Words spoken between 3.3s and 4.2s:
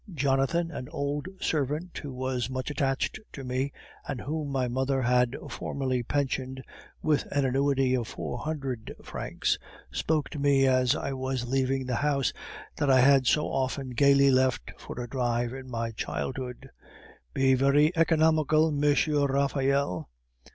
to me, and